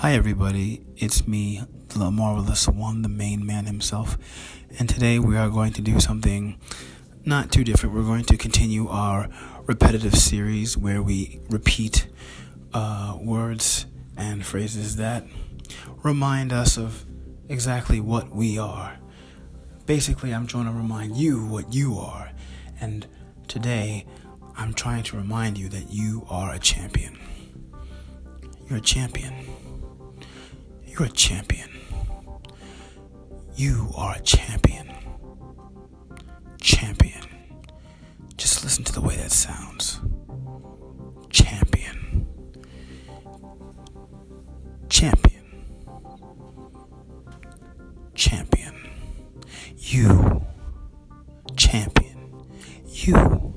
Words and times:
Hi, 0.00 0.12
everybody. 0.12 0.80
It's 0.96 1.26
me, 1.26 1.60
the 1.88 2.12
marvelous 2.12 2.68
one, 2.68 3.02
the 3.02 3.08
main 3.08 3.44
man 3.44 3.66
himself. 3.66 4.16
And 4.78 4.88
today 4.88 5.18
we 5.18 5.36
are 5.36 5.50
going 5.50 5.72
to 5.72 5.82
do 5.82 5.98
something 5.98 6.56
not 7.24 7.50
too 7.50 7.64
different. 7.64 7.96
We're 7.96 8.04
going 8.04 8.22
to 8.26 8.36
continue 8.36 8.86
our 8.86 9.28
repetitive 9.66 10.14
series 10.14 10.76
where 10.76 11.02
we 11.02 11.40
repeat 11.50 12.06
uh, 12.72 13.18
words 13.20 13.86
and 14.16 14.46
phrases 14.46 14.94
that 14.98 15.26
remind 16.04 16.52
us 16.52 16.78
of 16.78 17.04
exactly 17.48 17.98
what 17.98 18.30
we 18.30 18.56
are. 18.56 19.00
Basically, 19.84 20.32
I'm 20.32 20.46
trying 20.46 20.66
to 20.66 20.70
remind 20.70 21.16
you 21.16 21.44
what 21.44 21.74
you 21.74 21.98
are. 21.98 22.30
And 22.80 23.04
today, 23.48 24.06
I'm 24.56 24.74
trying 24.74 25.02
to 25.02 25.16
remind 25.16 25.58
you 25.58 25.68
that 25.70 25.90
you 25.90 26.24
are 26.30 26.54
a 26.54 26.60
champion. 26.60 27.18
You're 28.68 28.78
a 28.78 28.80
champion. 28.80 29.34
You're 30.98 31.06
a 31.06 31.10
champion. 31.12 31.70
You 33.54 33.88
are 33.94 34.16
a 34.16 34.20
champion. 34.20 34.92
Champion. 36.60 37.22
Just 38.36 38.64
listen 38.64 38.82
to 38.82 38.92
the 38.92 39.00
way 39.00 39.14
that 39.14 39.30
sounds. 39.30 40.00
Champion. 41.30 42.26
Champion. 44.88 45.44
Champion. 48.16 48.74
You. 49.76 50.44
Champion. 51.56 52.42
You. 52.86 53.47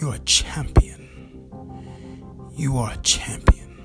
You're 0.00 0.14
a 0.14 0.18
champion. 0.20 1.08
You 2.56 2.76
are 2.78 2.92
a 2.92 2.96
champion. 2.98 3.78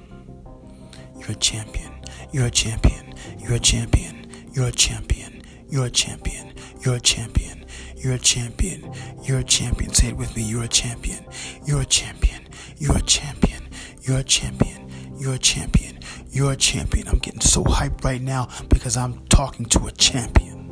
You're 1.19 1.31
a 1.31 1.35
champion. 1.35 1.91
You're 2.31 2.45
a 2.45 2.51
champion. 2.51 3.13
You're 3.39 3.55
a 3.55 3.59
champion. 3.59 4.27
You're 4.53 4.67
a 4.67 4.71
champion. 4.71 5.43
You're 5.69 5.85
a 5.85 5.89
champion. 5.89 6.53
You're 6.81 6.95
a 6.95 6.99
champion. 6.99 7.65
You're 7.97 8.13
a 8.13 8.19
champion. 8.19 8.93
You're 9.23 9.39
a 9.39 9.43
champion. 9.43 9.93
Say 9.93 10.07
it 10.09 10.17
with 10.17 10.35
me. 10.35 10.43
You're 10.43 10.63
a 10.63 10.67
champion. 10.67 11.25
You're 11.65 11.81
a 11.81 11.85
champion. 11.85 12.47
You're 12.77 12.97
a 12.97 13.01
champion. 13.01 13.63
You're 14.01 14.19
a 14.19 14.23
champion. 14.23 14.89
You're 15.17 15.33
a 15.33 15.39
champion. 15.39 15.99
You're 16.29 16.51
a 16.51 16.57
champion. 16.57 17.07
I'm 17.07 17.19
getting 17.19 17.41
so 17.41 17.63
hyped 17.63 18.03
right 18.03 18.21
now 18.21 18.49
because 18.69 18.97
I'm 18.97 19.25
talking 19.27 19.65
to 19.67 19.87
a 19.87 19.91
champion. 19.91 20.69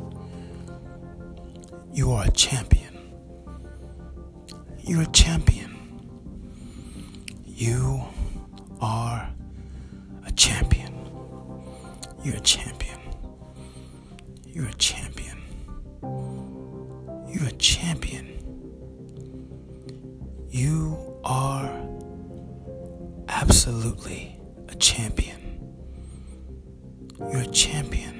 You 1.92 2.12
are 2.12 2.26
a 2.26 2.30
champion. 2.30 2.83
You're 4.86 5.00
a 5.00 5.06
champion. 5.06 5.74
You 7.46 8.04
are 8.82 9.30
a 10.26 10.32
champion. 10.32 10.92
You're 12.22 12.36
a 12.36 12.40
champion. 12.40 13.00
You're 14.46 14.68
a 14.68 14.74
champion. 14.74 15.38
You're 16.02 17.48
a 17.48 17.52
champion. 17.52 18.28
You 20.50 21.18
are 21.24 21.70
absolutely 23.28 24.38
a 24.68 24.74
champion. 24.74 25.40
You're 27.18 27.40
a 27.40 27.46
champion. 27.46 28.14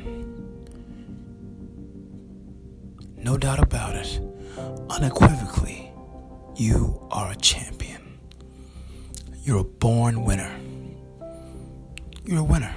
No 3.18 3.36
doubt 3.36 3.62
about 3.62 3.96
it. 3.96 4.18
Unequivocally, 4.88 5.93
you 6.56 7.06
are 7.10 7.32
a 7.32 7.36
champion. 7.36 8.18
You're 9.42 9.58
a 9.58 9.64
born 9.64 10.24
winner. 10.24 10.54
You're 12.24 12.40
a 12.40 12.44
winner. 12.44 12.74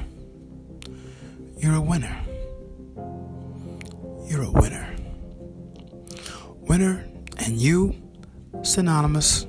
You're 1.58 1.76
a 1.76 1.82
winner. 1.82 2.16
You're 4.28 4.44
a 4.44 4.52
winner. 4.52 4.96
Winner 6.62 7.08
and 7.38 7.62
you, 7.62 7.96
synonymous, 8.64 9.46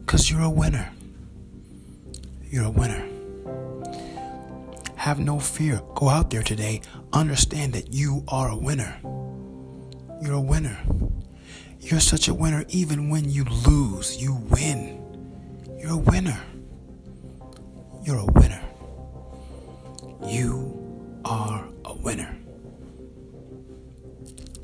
because 0.00 0.30
you're 0.30 0.42
a 0.42 0.50
winner. 0.50 0.90
You're 2.44 2.64
a 2.64 2.70
winner. 2.70 3.06
Have 4.96 5.18
no 5.18 5.38
fear. 5.38 5.80
Go 5.94 6.08
out 6.08 6.30
there 6.30 6.42
today. 6.42 6.80
Understand 7.12 7.72
that 7.74 7.92
you 7.92 8.24
are 8.28 8.48
a 8.48 8.56
winner. 8.56 8.98
You're 10.22 10.34
a 10.34 10.40
winner. 10.40 10.78
You're 11.80 12.00
such 12.00 12.28
a 12.28 12.34
winner 12.34 12.64
even 12.68 13.08
when 13.08 13.30
you 13.30 13.44
lose, 13.66 14.16
you 14.20 14.34
win. 14.50 15.00
You're 15.78 15.92
a 15.92 15.96
winner. 15.96 16.38
You're 18.04 18.18
a 18.18 18.26
winner. 18.26 18.62
You 20.26 21.20
are 21.24 21.66
a 21.86 21.94
winner. 21.94 22.36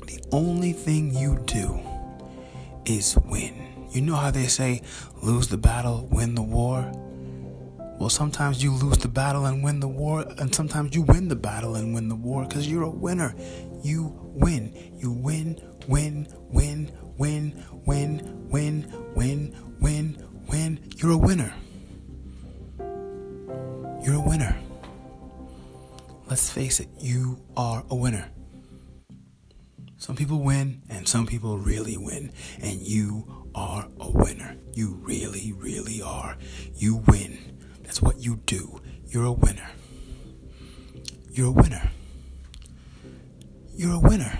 The 0.05 0.23
only 0.31 0.73
thing 0.73 1.13
you 1.13 1.39
do 1.45 1.79
is 2.85 3.17
win. 3.25 3.87
You 3.91 4.01
know 4.01 4.15
how 4.15 4.29
they 4.29 4.45
say, 4.45 4.83
lose 5.23 5.47
the 5.47 5.57
battle, 5.57 6.07
win 6.11 6.35
the 6.35 6.43
war? 6.43 6.91
Well, 7.99 8.09
sometimes 8.09 8.63
you 8.63 8.73
lose 8.73 8.99
the 8.99 9.07
battle 9.07 9.47
and 9.47 9.63
win 9.63 9.79
the 9.79 9.87
war, 9.87 10.23
and 10.37 10.53
sometimes 10.53 10.95
you 10.95 11.01
win 11.01 11.29
the 11.29 11.35
battle 11.35 11.75
and 11.75 11.95
win 11.95 12.09
the 12.09 12.15
war 12.15 12.45
because 12.45 12.69
you're 12.69 12.83
a 12.83 12.89
winner. 12.89 13.33
You 13.81 14.13
win. 14.21 14.93
You 14.99 15.11
win, 15.11 15.59
win, 15.87 16.27
win, 16.51 16.91
win, 17.17 17.63
win, 17.85 18.47
win, 18.49 18.91
win, 19.15 19.55
win, 19.79 20.27
win. 20.47 20.79
You're 20.95 21.11
a 21.11 21.17
winner. 21.17 21.53
You're 24.03 24.15
a 24.15 24.21
winner. 24.21 24.55
Let's 26.29 26.49
face 26.49 26.79
it, 26.79 26.89
you 26.99 27.41
are 27.55 27.83
a 27.89 27.95
winner. 27.95 28.29
Some 29.97 30.15
people 30.15 30.43
win 30.43 30.83
and 30.89 31.07
some 31.07 31.25
people 31.25 31.57
really 31.57 31.97
win, 31.97 32.31
and 32.61 32.81
you 32.81 33.47
are 33.55 33.87
a 33.99 34.09
winner. 34.11 34.55
You 34.73 34.99
really, 35.01 35.53
really 35.53 36.01
are. 36.01 36.37
You 36.75 36.97
win. 37.07 37.57
That's 37.83 38.01
what 38.01 38.19
you 38.19 38.37
do. 38.45 38.81
You're 39.07 39.25
a 39.25 39.31
winner. 39.31 39.69
You're 41.31 41.47
a 41.47 41.51
winner. 41.51 41.91
You're 43.75 43.93
a 43.93 43.99
winner. 43.99 44.39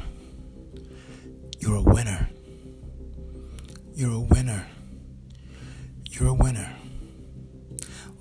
You're 1.59 1.75
a 1.75 1.81
winner. 1.81 2.26
You're 3.97 4.13
a 4.13 4.19
winner. 4.19 4.67
You're 6.11 6.27
a 6.27 6.33
winner. 6.35 6.71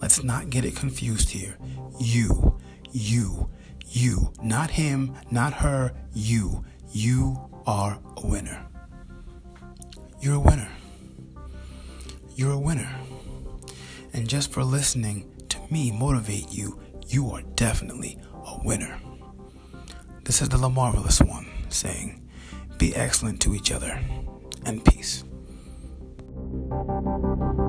Let's 0.00 0.24
not 0.24 0.48
get 0.48 0.64
it 0.64 0.74
confused 0.74 1.28
here. 1.28 1.58
You, 2.00 2.58
you, 2.92 3.50
you, 3.86 4.32
not 4.42 4.70
him, 4.70 5.12
not 5.30 5.52
her, 5.52 5.92
you. 6.14 6.64
You 6.92 7.50
are 7.66 8.00
a 8.16 8.26
winner. 8.26 8.66
You're 10.18 10.36
a 10.36 10.40
winner. 10.40 10.70
You're 12.34 12.52
a 12.52 12.58
winner. 12.58 12.88
And 14.14 14.26
just 14.26 14.50
for 14.50 14.64
listening 14.64 15.30
to 15.50 15.58
me 15.70 15.90
motivate 15.90 16.50
you, 16.54 16.80
you 17.06 17.30
are 17.32 17.42
definitely 17.54 18.18
a 18.32 18.58
winner. 18.64 18.98
This 20.24 20.40
is 20.40 20.48
the 20.48 20.56
La 20.56 20.70
Marvelous 20.70 21.20
One 21.20 21.46
saying, 21.68 22.26
Be 22.78 22.96
excellent 22.96 23.42
to 23.42 23.54
each 23.54 23.70
other 23.70 24.00
and 24.64 24.82
peace. 24.82 25.25
Thank 26.68 27.58
you. 27.60 27.65